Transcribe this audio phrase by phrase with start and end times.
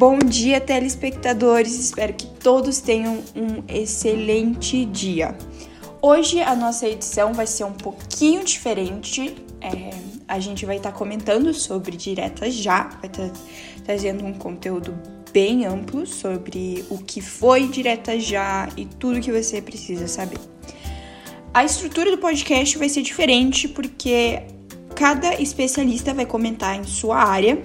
[0.00, 1.78] Bom dia, telespectadores.
[1.78, 5.36] Espero que todos tenham um excelente dia.
[6.00, 9.36] Hoje a nossa edição vai ser um pouquinho diferente.
[9.60, 9.90] É,
[10.26, 13.40] a gente vai estar tá comentando sobre diretas já, vai estar tá
[13.84, 14.98] trazendo um conteúdo
[15.34, 20.38] bem amplo sobre o que foi direta já e tudo que você precisa saber.
[21.52, 24.44] A estrutura do podcast vai ser diferente porque
[24.96, 27.62] cada especialista vai comentar em sua área.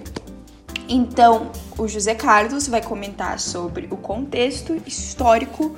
[0.89, 5.75] Então, o José Carlos vai comentar sobre o contexto histórico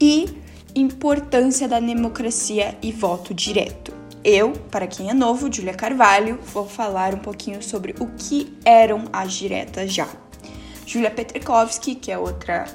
[0.00, 0.28] e
[0.74, 3.92] importância da democracia e voto direto.
[4.22, 9.04] Eu, para quem é novo, Julia Carvalho, vou falar um pouquinho sobre o que eram
[9.12, 10.08] as diretas já.
[10.86, 12.66] Julia Petrikovski, que é outra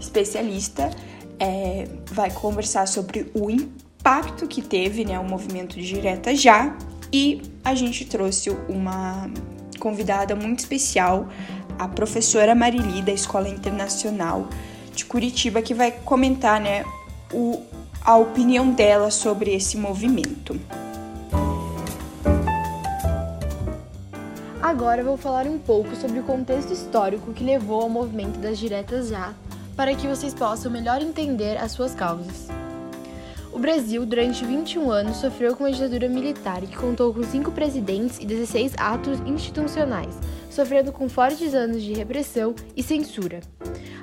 [0.00, 0.90] especialista,
[1.38, 6.76] é, vai conversar sobre o impacto que teve né, o movimento de direta já
[7.12, 9.28] e a gente trouxe uma
[9.78, 11.28] convidada muito especial,
[11.82, 14.46] a professora Marili, da Escola Internacional
[14.94, 16.84] de Curitiba, que vai comentar né,
[17.32, 17.60] o,
[18.04, 20.58] a opinião dela sobre esse movimento.
[24.62, 29.08] Agora vou falar um pouco sobre o contexto histórico que levou ao movimento das diretas
[29.08, 29.32] já,
[29.76, 32.61] para que vocês possam melhor entender as suas causas.
[33.52, 38.18] O Brasil, durante 21 anos, sofreu com uma ditadura militar que contou com cinco presidentes
[38.18, 43.40] e 16 atos institucionais, sofrendo com fortes anos de repressão e censura.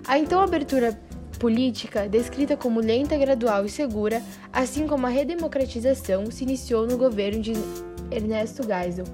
[0.07, 0.99] A então abertura
[1.39, 4.21] política, descrita como lenta, gradual e segura,
[4.53, 7.53] assim como a redemocratização, se iniciou no governo de
[8.11, 9.05] Ernesto Geisel,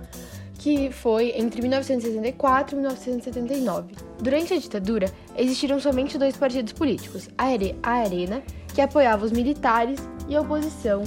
[0.58, 3.96] que foi entre 1964 e 1979.
[4.20, 8.44] Durante a ditadura, existiram somente dois partidos políticos: a Arena,
[8.76, 11.04] que apoiava os militares, e a oposição,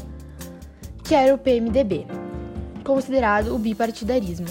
[1.05, 2.07] que era o PMDB,
[2.83, 4.47] considerado o bipartidarismo.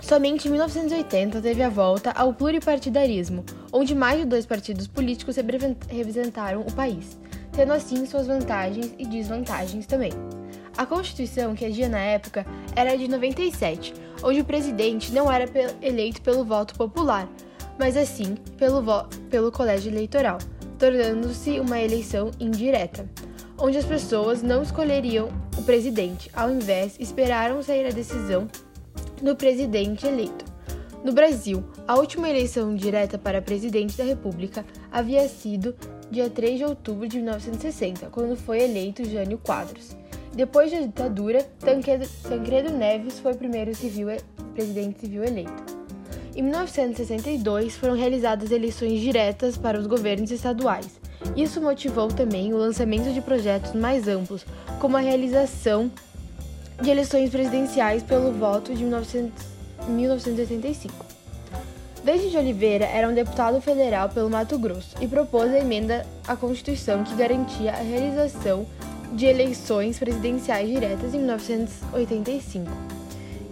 [0.00, 5.36] Somente em 1980 teve a volta ao pluripartidarismo, onde mais de dois partidos políticos
[5.88, 7.18] representaram o país,
[7.52, 10.12] tendo assim suas vantagens e desvantagens também.
[10.76, 12.46] A Constituição que agia na época
[12.76, 13.92] era de 97,
[14.22, 15.46] onde o presidente não era
[15.82, 17.28] eleito pelo voto popular,
[17.76, 20.38] mas assim pelo, pelo colégio eleitoral,
[20.78, 23.08] tornando-se uma eleição indireta
[23.58, 25.28] onde as pessoas não escolheriam
[25.58, 28.46] o presidente, ao invés esperaram sair a decisão
[29.20, 30.44] do presidente eleito.
[31.04, 35.74] No Brasil, a última eleição direta para presidente da República havia sido
[36.10, 39.96] dia 3 de outubro de 1960, quando foi eleito Jânio Quadros.
[40.34, 44.08] Depois da ditadura, Tancredo Neves foi o primeiro civil,
[44.54, 45.77] presidente civil eleito.
[46.38, 50.88] Em 1962, foram realizadas eleições diretas para os governos estaduais,
[51.36, 54.46] isso motivou também o lançamento de projetos mais amplos,
[54.78, 55.90] como a realização
[56.80, 60.94] de eleições presidenciais pelo voto de 1985.
[62.04, 66.36] Deide de Oliveira era um deputado federal pelo Mato Grosso e propôs a emenda à
[66.36, 68.64] Constituição que garantia a realização
[69.12, 72.70] de eleições presidenciais diretas em 1985.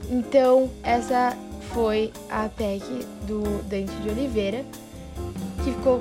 [0.09, 1.37] Então, essa
[1.73, 2.83] foi a PEC
[3.27, 4.65] do Dante de Oliveira
[5.67, 6.01] que ficou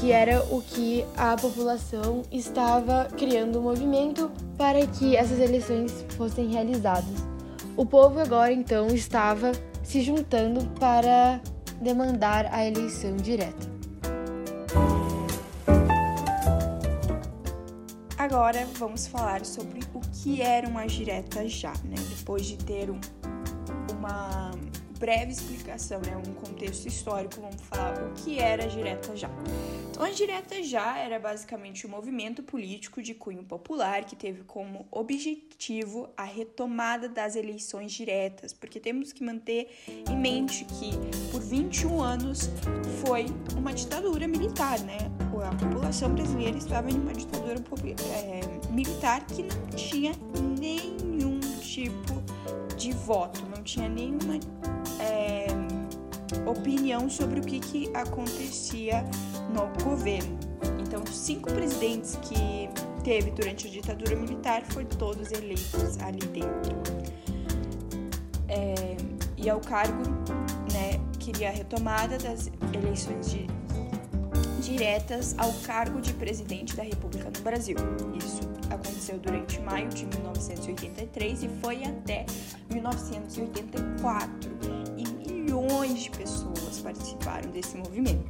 [0.00, 6.46] que era o que a população estava criando um movimento para que essas eleições fossem
[6.48, 7.24] realizadas.
[7.76, 9.50] O povo agora então estava
[9.82, 11.40] se juntando para
[11.80, 13.68] demandar a eleição direta.
[18.16, 21.96] Agora vamos falar sobre o que era uma direta já, né?
[22.16, 23.00] Depois de ter um,
[23.98, 24.49] uma
[25.00, 29.30] breve explicação, né, um contexto histórico, vamos falar o que era a direta já.
[29.90, 34.86] Então, a direta já era basicamente um movimento político de cunho popular que teve como
[34.90, 39.74] objetivo a retomada das eleições diretas, porque temos que manter
[40.08, 40.90] em mente que
[41.32, 42.50] por 21 anos
[43.02, 44.98] foi uma ditadura militar, né?
[45.40, 47.58] A população brasileira estava em uma ditadura
[48.14, 50.12] é, militar que não tinha
[50.58, 52.22] nenhum tipo
[52.80, 54.40] de voto, não tinha nenhuma
[54.98, 55.46] é,
[56.48, 59.04] opinião sobre o que, que acontecia
[59.52, 60.38] no governo.
[60.80, 62.70] Então, cinco presidentes que
[63.04, 66.74] teve durante a ditadura militar foram todos eleitos ali dentro.
[68.48, 68.96] É,
[69.36, 70.02] e ao cargo,
[70.72, 73.46] né, queria a retomada das eleições de,
[74.62, 77.76] diretas ao cargo de presidente da República no Brasil.
[78.16, 82.24] Isso aconteceu durante maio de 1983 e foi até
[82.70, 84.50] 1984
[84.94, 88.28] milhões de pessoas participaram desse movimento.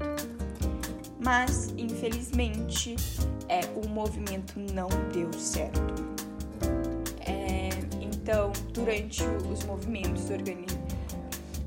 [1.18, 2.96] Mas, infelizmente,
[3.48, 5.94] é, o movimento não deu certo.
[7.20, 7.68] É,
[8.00, 9.22] então, durante
[9.52, 10.66] os movimentos, organi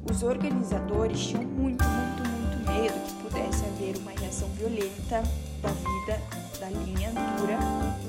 [0.09, 5.23] os organizadores tinham muito, muito, muito medo que pudesse haver uma reação violenta
[5.61, 7.57] da vida da linha dura,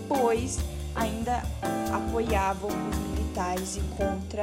[0.08, 0.58] pois
[0.94, 1.42] ainda
[1.92, 4.42] apoiavam os militares e contra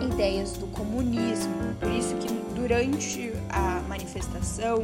[0.00, 1.74] ideias do comunismo.
[1.80, 4.78] Por isso que durante a manifestação,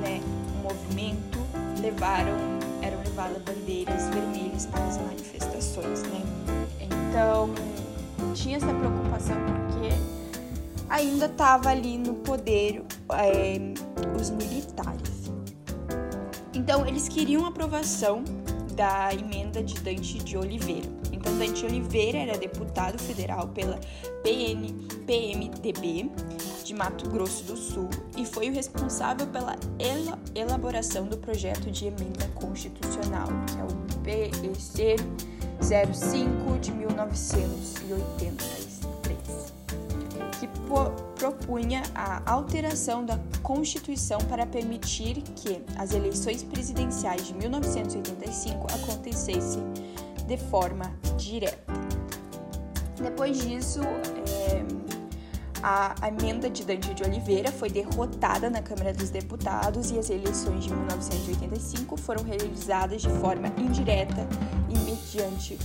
[0.00, 0.20] né,
[0.58, 1.38] o movimento
[1.80, 6.22] levaram eram levadas bandeiras vermelhas para as manifestações, né?
[6.80, 7.50] Então
[8.34, 9.94] tinha essa preocupação porque
[10.88, 12.82] ainda estava ali no poder
[13.12, 13.58] é,
[14.18, 15.19] os militares.
[16.70, 18.22] Então eles queriam aprovação
[18.76, 20.88] da emenda de Dante de Oliveira.
[21.10, 23.80] Então Dante Oliveira era deputado federal pela
[24.22, 24.72] PN,
[25.04, 26.08] PMDB
[26.62, 29.56] de Mato Grosso do Sul e foi o responsável pela
[30.32, 33.74] elaboração do projeto de emenda constitucional, que é o
[34.04, 34.94] PEC
[35.60, 38.70] 05 de 1983
[40.38, 40.46] que
[41.20, 49.62] propunha a alteração da Constituição para permitir que as eleições presidenciais de 1985 acontecessem
[50.26, 51.74] de forma direta.
[52.96, 54.64] Depois disso, é,
[55.62, 60.64] a emenda de Dante de Oliveira foi derrotada na Câmara dos Deputados e as eleições
[60.64, 64.26] de 1985 foram realizadas de forma indireta
[64.70, 65.58] e mediante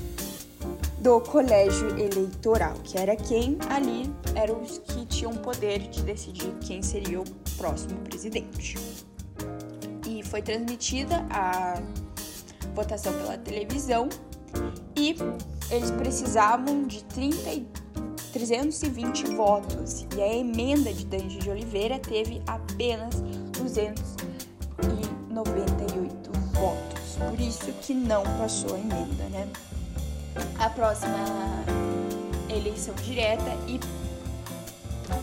[1.00, 6.82] do colégio eleitoral, que era quem ali eram os que tinham poder de decidir quem
[6.82, 7.26] seria o
[7.58, 8.76] próximo presidente.
[10.08, 11.82] E foi transmitida a
[12.74, 14.10] votação pela televisão
[14.96, 15.16] e
[15.72, 17.64] eles precisavam de 30,
[18.34, 23.22] 320 votos e a emenda de Dange de Oliveira teve apenas
[23.58, 27.18] 298 votos.
[27.30, 29.48] Por isso que não passou a emenda, né?
[30.60, 31.64] a próxima
[32.50, 33.80] eleição direta e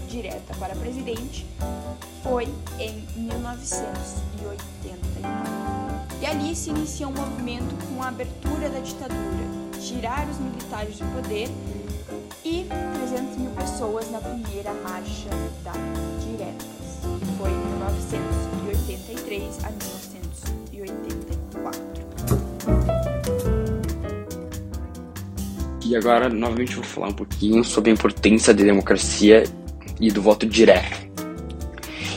[0.09, 1.47] direta para presidente
[2.23, 2.49] foi
[2.79, 5.33] em 1989.
[6.21, 9.47] E ali se inicia um movimento com a abertura da ditadura,
[9.81, 11.49] tirar os militares do poder
[12.45, 12.67] e
[13.09, 15.31] 300 mil pessoas na primeira marcha
[15.65, 15.73] da
[16.21, 16.67] Diretas,
[17.39, 22.03] foi em 1983 a 1984.
[25.85, 29.43] E agora, novamente, vou falar um pouquinho sobre a importância da democracia
[30.03, 31.01] e do voto direto.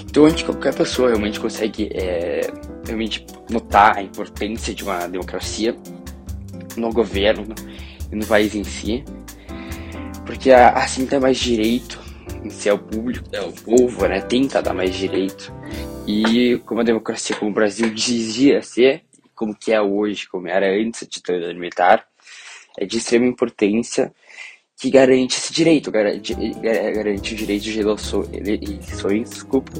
[0.01, 2.41] Então, onde qualquer pessoa realmente consegue é,
[2.85, 5.75] realmente notar a importância de uma democracia
[6.75, 7.45] no governo
[8.11, 9.03] e no país em si,
[10.25, 12.01] porque assim dá mais direito
[12.43, 14.21] em si ao público, ao povo, né?
[14.21, 15.53] Tenta dar mais direito.
[16.07, 19.03] E como a democracia como o Brasil dizia ser,
[19.35, 22.07] como que é hoje, como era antes da ditadura militar,
[22.77, 24.13] é de extrema importância
[24.77, 29.71] que garante esse direito, garante, garante o direito de eleições desculpa,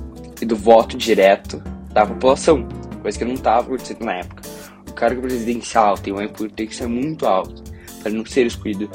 [0.42, 1.62] e do voto direto
[1.92, 2.68] da população,
[3.02, 4.44] coisa que não estava acontecendo na época.
[4.90, 7.62] O cargo presidencial tem uma importância muito alta
[8.02, 8.90] para não ser escolhido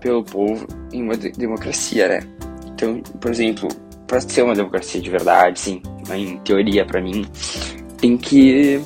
[0.00, 2.20] pelo povo em uma democracia, né?
[2.66, 3.68] Então, por exemplo,
[4.06, 7.26] para ser uma democracia de verdade, sim, em teoria para mim,
[7.98, 8.80] tem que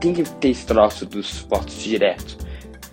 [0.00, 2.38] tem que ter esse troço dos votos diretos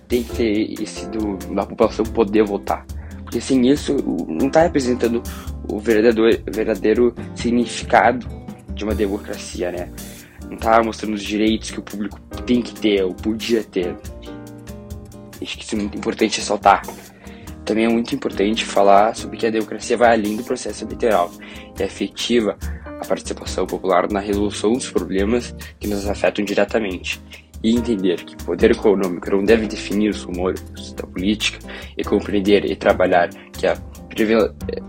[0.08, 2.86] tem que ter esse do, da população poder votar.
[3.26, 5.22] Porque sem isso não está representando
[5.68, 8.26] o verdadeiro, verdadeiro significado
[8.74, 9.92] de uma democracia, né?
[10.48, 13.98] Não está mostrando os direitos que o público tem que ter, ou podia ter.
[15.42, 16.84] Acho que isso é muito importante ressaltar.
[17.66, 21.32] Também é muito importante falar sobre que a democracia vai além do processo eleitoral
[21.78, 27.20] e é efetiva a participação popular na resolução dos problemas que nos afetam diretamente
[27.66, 30.62] e entender que poder econômico não deve definir os rumores
[30.94, 31.58] da política
[31.98, 33.76] e compreender e trabalhar que a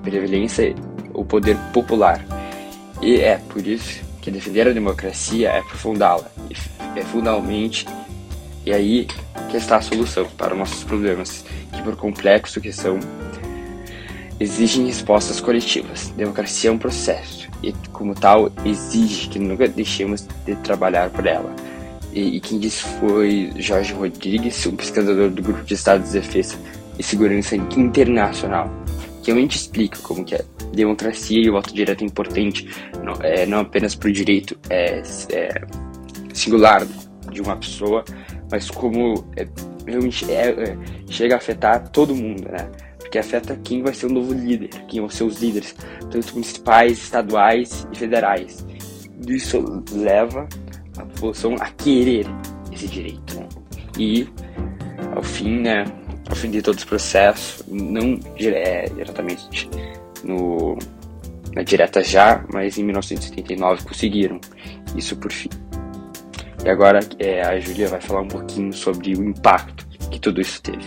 [0.03, 0.75] prevalência
[1.15, 2.23] o poder popular.
[3.01, 6.31] E é por isso que defender a democracia é aprofundá-la,
[6.95, 7.87] é fundamentalmente
[8.67, 9.07] e aí
[9.49, 13.01] que está a solução para nossos problemas, que por complexo que são,
[14.39, 16.11] exigem respostas coletivas.
[16.11, 21.55] Democracia é um processo e, como tal, exige que nunca deixemos de trabalhar por ela
[22.17, 26.57] e, e quem disse foi Jorge Rodrigues, um pesquisador do Grupo de Estados de Defesa
[26.99, 28.71] e Segurança Internacional,
[29.23, 30.41] que realmente explica como que a
[30.73, 32.69] democracia e o voto direto é importante,
[33.05, 35.63] não, é, não apenas para o direito é, é,
[36.33, 36.87] singular
[37.31, 38.03] de uma pessoa,
[38.51, 39.47] mas como é,
[39.87, 40.79] realmente é, é,
[41.11, 42.71] chega a afetar todo mundo, né?
[42.99, 45.77] Porque afeta quem vai ser o novo líder, quem vão ser os líderes,
[46.11, 48.67] tanto municipais, estaduais e federais.
[49.29, 50.49] Isso leva
[50.97, 52.27] a população a querer
[52.73, 53.47] esse direito.
[53.99, 54.29] E,
[55.15, 55.85] ao fim, né,
[56.29, 59.69] ao fim de todo esse processo, não é, diretamente
[60.25, 60.77] no,
[61.55, 64.41] na direta já, mas em 1979 conseguiram
[64.97, 65.51] isso por fim.
[66.65, 70.61] E agora é, a Júlia vai falar um pouquinho sobre o impacto que tudo isso
[70.63, 70.85] teve.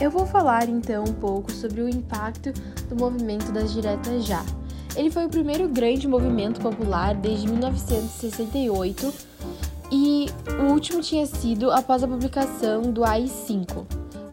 [0.00, 2.52] Eu vou falar então um pouco sobre o impacto
[2.88, 4.44] do movimento das diretas já.
[4.96, 9.12] Ele foi o primeiro grande movimento popular desde 1968
[9.90, 10.26] e
[10.60, 13.84] o último tinha sido após a publicação do AI-5.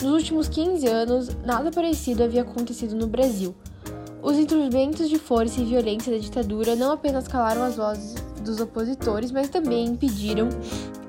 [0.01, 3.55] Nos últimos 15 anos, nada parecido havia acontecido no Brasil.
[4.21, 9.31] Os instrumentos de força e violência da ditadura não apenas calaram as vozes dos opositores,
[9.31, 10.47] mas também impediram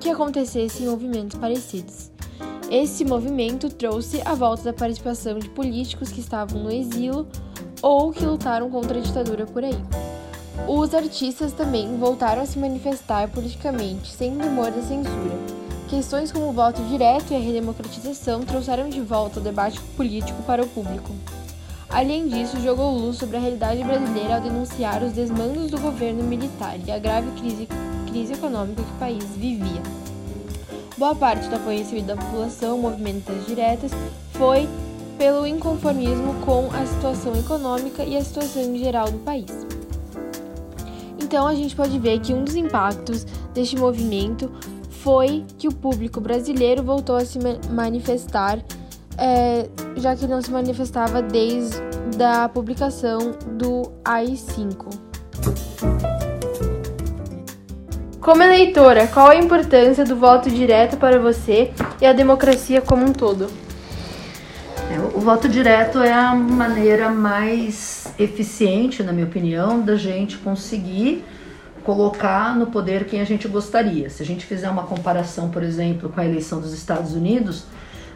[0.00, 2.10] que acontecessem movimentos parecidos.
[2.70, 7.26] Esse movimento trouxe a volta da participação de políticos que estavam no exílio
[7.82, 9.78] ou que lutaram contra a ditadura por aí.
[10.68, 15.36] Os artistas também voltaram a se manifestar politicamente, sem temor da censura.
[15.88, 20.62] Questões como o voto direto e a redemocratização trouxeram de volta o debate político para
[20.62, 21.12] o público.
[21.90, 26.78] Além disso, jogou luz sobre a realidade brasileira ao denunciar os desmandos do governo militar
[26.86, 27.68] e a grave crise,
[28.06, 29.82] crise econômica que o país vivia.
[30.96, 33.90] Boa parte do apoio recebido da população, movimentos diretas,
[34.32, 34.66] foi
[35.18, 39.50] pelo inconformismo com a situação econômica e a situação em geral do país.
[41.20, 44.50] Então a gente pode ver que um dos impactos deste movimento
[45.02, 47.38] foi que o público brasileiro voltou a se
[47.70, 48.58] manifestar,
[49.18, 51.80] é, já que não se manifestava desde
[52.22, 55.12] a publicação do AI-5.
[58.20, 63.12] Como eleitora, qual a importância do voto direto para você e a democracia como um
[63.12, 63.48] todo?
[65.22, 71.24] O voto direto é a maneira mais eficiente, na minha opinião, da gente conseguir
[71.84, 74.10] colocar no poder quem a gente gostaria.
[74.10, 77.66] Se a gente fizer uma comparação, por exemplo, com a eleição dos Estados Unidos,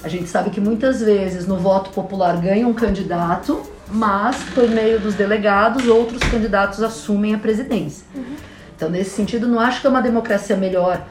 [0.02, 4.98] a gente sabe que muitas vezes no voto popular ganha um candidato, mas por meio
[4.98, 8.04] dos delegados outros candidatos assumem a presidência.
[8.16, 8.34] Uhum.
[8.74, 11.06] Então, nesse sentido, não acho que é uma democracia melhor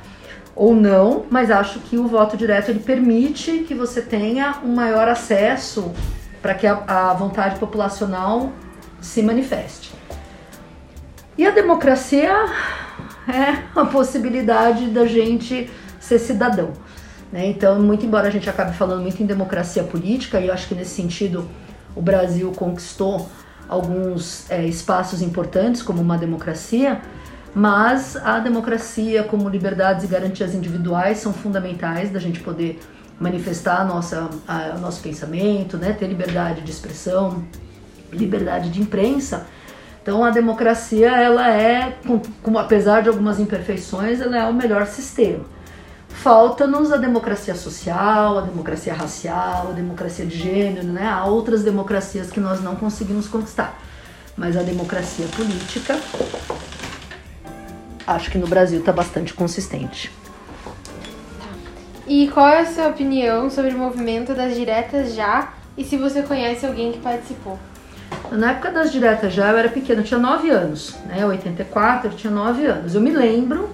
[0.56, 5.08] ou não, mas acho que o voto direto ele permite que você tenha um maior
[5.08, 5.92] acesso
[6.42, 8.52] para que a, a, vontade populacional
[9.02, 9.92] se manifeste.
[11.38, 12.34] E a democracia
[13.28, 15.70] é a possibilidade da gente
[16.00, 16.72] ser cidadão.
[17.32, 17.48] Né?
[17.48, 20.76] Então, muito embora a gente acabe falando muito em democracia política, e eu acho que
[20.76, 21.50] nesse sentido
[21.96, 23.30] o Brasil conquistou
[23.68, 27.02] alguns é, espaços importantes como uma democracia,
[27.56, 32.78] mas a democracia, como liberdades e garantias individuais, são fundamentais da gente poder
[33.18, 35.94] manifestar a nossa, a, o nosso pensamento, né?
[35.94, 37.46] ter liberdade de expressão,
[38.12, 39.48] liberdade de imprensa.
[40.04, 44.86] Então a democracia, ela é, com, com, apesar de algumas imperfeições, ela é o melhor
[44.86, 45.46] sistema.
[46.10, 51.08] Falta-nos a democracia social, a democracia racial, a democracia de gênero, né?
[51.08, 53.80] Há outras democracias que nós não conseguimos conquistar.
[54.36, 55.98] Mas a democracia política
[58.06, 60.12] acho que no Brasil está bastante consistente.
[62.08, 66.22] E qual é a sua opinião sobre o movimento das diretas já e se você
[66.22, 67.58] conhece alguém que participou?
[68.32, 71.26] Na época das diretas já eu era pequena, eu tinha 9 anos, né?
[71.26, 72.94] 84, eu tinha 9 anos.
[72.94, 73.70] Eu me lembro,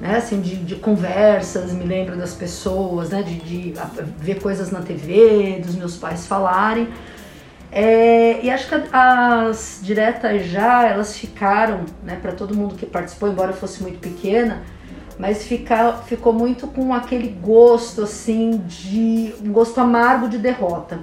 [0.00, 3.74] né, assim, de, de conversas, me lembro das pessoas, né, de, de
[4.18, 6.88] ver coisas na TV, dos meus pais falarem.
[7.70, 13.28] É, e acho que as diretas já, elas ficaram, né, para todo mundo que participou,
[13.28, 14.62] embora fosse muito pequena,
[15.18, 21.00] mas fica, ficou muito com aquele gosto, assim, de um gosto amargo de derrota.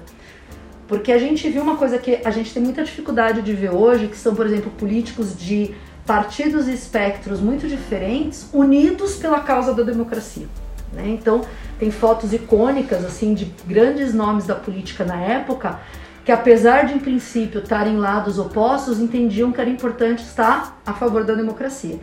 [0.88, 4.08] Porque a gente viu uma coisa que a gente tem muita dificuldade de ver hoje,
[4.08, 5.74] que são, por exemplo, políticos de
[6.05, 10.48] partidos e espectros muito diferentes, unidos pela causa da democracia.
[10.91, 11.08] Né?
[11.08, 11.41] Então,
[11.79, 15.79] tem fotos icônicas, assim, de grandes nomes da política na época,
[16.25, 21.24] que apesar de em princípio estarem lados opostos, entendiam que era importante estar a favor
[21.24, 22.00] da democracia.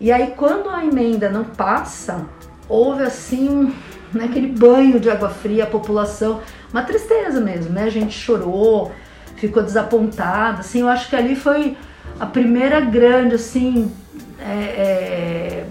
[0.00, 2.26] E aí quando a emenda não passa,
[2.68, 3.72] houve assim
[4.12, 6.40] né, aquele banho de água fria, a população,
[6.72, 7.84] uma tristeza mesmo, né?
[7.84, 8.92] A gente chorou,
[9.36, 11.76] ficou desapontada, assim, eu acho que ali foi
[12.18, 13.90] a primeira grande, assim,
[14.38, 15.66] é, é,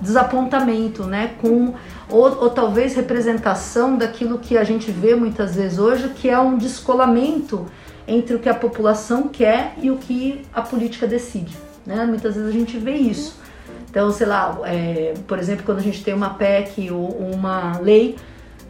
[0.00, 1.32] desapontamento, né?
[1.40, 1.74] Com
[2.12, 6.58] ou, ou talvez representação daquilo que a gente vê muitas vezes hoje, que é um
[6.58, 7.66] descolamento
[8.06, 11.56] entre o que a população quer e o que a política decide.
[11.86, 12.04] Né?
[12.04, 13.40] Muitas vezes a gente vê isso.
[13.88, 18.16] Então, sei lá, é, por exemplo, quando a gente tem uma PEC ou uma lei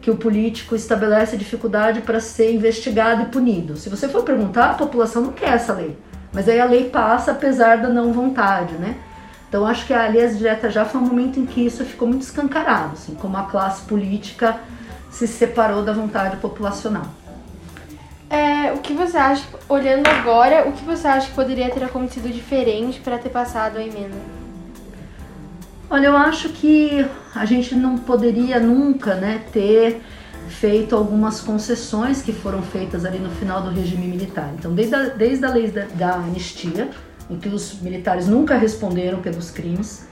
[0.01, 3.77] que o político estabelece dificuldade para ser investigado e punido.
[3.77, 5.97] Se você for perguntar, a população não quer essa lei,
[6.33, 8.97] mas aí a lei passa apesar da não vontade, né?
[9.53, 12.23] Então acho que ali as diretas já foi um momento em que isso ficou muito
[12.23, 14.59] escancarado, assim, como a classe política
[15.11, 17.05] se separou da vontade populacional.
[18.73, 22.99] o que você acha, olhando agora, o que você acha que poderia ter acontecido diferente
[22.99, 24.17] para ter passado a emenda?
[25.87, 27.05] Olha, eu acho que
[27.35, 30.01] a gente não poderia nunca, né, ter
[30.49, 34.49] feito algumas concessões que foram feitas ali no final do regime militar.
[34.57, 36.89] Então, desde a, desde a lei da, da anistia,
[37.29, 40.07] em que os militares nunca responderam pelos crimes,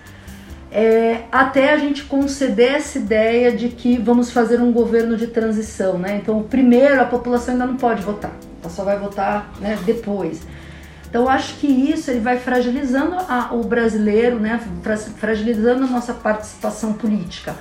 [0.72, 5.98] é, até a gente conceder essa ideia de que vamos fazer um governo de transição,
[5.98, 6.20] né?
[6.22, 10.42] Então, primeiro a população ainda não pode votar, ela só vai votar né, depois.
[11.10, 14.62] Então, acho que isso ele vai fragilizando a, o brasileiro, né?
[15.18, 17.54] Fragilizando a nossa participação política,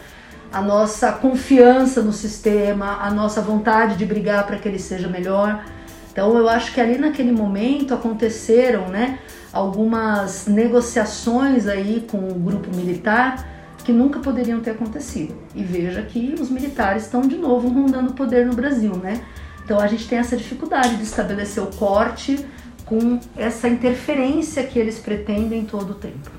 [0.53, 5.65] a nossa confiança no sistema, a nossa vontade de brigar para que ele seja melhor.
[6.13, 9.19] Então, eu acho que ali naquele momento aconteceram, né?
[9.53, 13.49] Algumas negociações aí com o grupo militar
[13.85, 15.37] que nunca poderiam ter acontecido.
[15.55, 19.25] E veja que os militares estão de novo rondando o poder no Brasil, né?
[19.65, 22.45] Então a gente tem essa dificuldade de estabelecer o corte
[22.85, 26.31] com essa interferência que eles pretendem todo o tempo.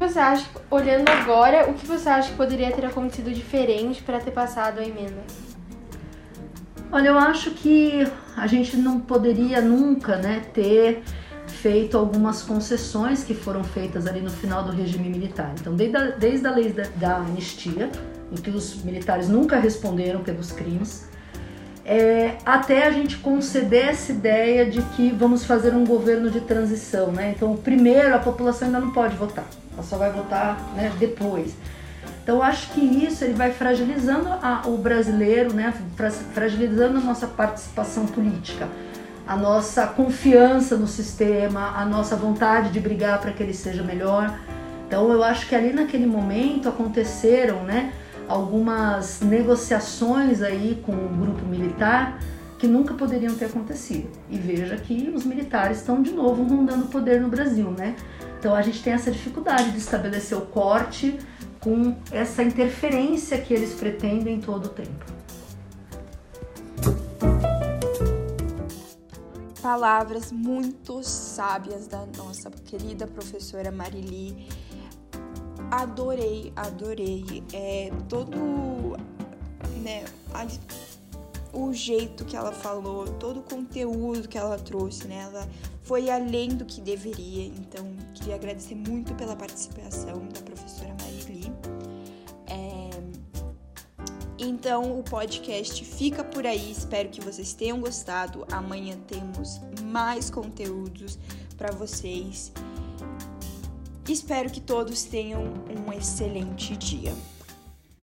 [0.00, 4.30] Você acha, olhando agora, o que você acha que poderia ter acontecido diferente para ter
[4.30, 5.22] passado a emenda?
[6.90, 11.02] Olha, eu acho que a gente não poderia nunca, né, ter
[11.62, 15.52] feito algumas concessões que foram feitas ali no final do regime militar.
[15.60, 17.90] Então, desde a, desde a lei da, da anistia,
[18.30, 21.06] em que os militares nunca responderam pelos crimes,
[21.84, 27.10] é, até a gente conceder essa ideia de que vamos fazer um governo de transição,
[27.10, 27.32] né?
[27.34, 31.54] Então, primeiro a população ainda não pode votar, ela só vai votar né, depois.
[32.22, 35.72] Então, acho que isso ele vai fragilizando a, o brasileiro, né?
[36.34, 38.68] Fragilizando a nossa participação política
[39.28, 44.40] a nossa confiança no sistema, a nossa vontade de brigar para que ele seja melhor.
[44.86, 47.92] Então eu acho que ali naquele momento aconteceram, né,
[48.26, 52.18] algumas negociações aí com o grupo militar
[52.58, 54.08] que nunca poderiam ter acontecido.
[54.30, 57.96] E veja que os militares estão de novo rondando o poder no Brasil, né?
[58.38, 61.18] Então a gente tem essa dificuldade de estabelecer o corte
[61.60, 65.17] com essa interferência que eles pretendem todo o tempo.
[69.68, 74.48] Palavras muito sábias da nossa querida professora Marili.
[75.70, 77.44] Adorei, adorei.
[77.52, 78.96] É, todo
[79.82, 80.46] né, a,
[81.52, 85.28] o jeito que ela falou, todo o conteúdo que ela trouxe, né?
[85.30, 85.46] Ela
[85.82, 87.44] foi além do que deveria.
[87.48, 90.40] Então, queria agradecer muito pela participação da
[94.58, 96.72] Então o podcast fica por aí.
[96.72, 98.44] Espero que vocês tenham gostado.
[98.50, 101.16] Amanhã temos mais conteúdos
[101.56, 102.52] para vocês.
[104.08, 107.14] Espero que todos tenham um excelente dia.